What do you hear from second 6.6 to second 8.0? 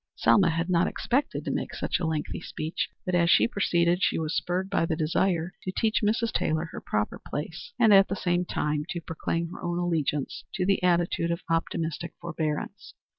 her proper place, and